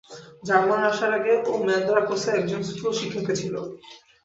জার্মানরা 0.43 0.87
আসার 0.89 1.11
আগে, 1.17 1.33
ও 1.45 1.61
ম্যান্দ্রাকোসে 1.65 2.29
একজন 2.33 2.61
স্কুলশিক্ষিকা 2.69 3.33
ছিল। 3.35 3.55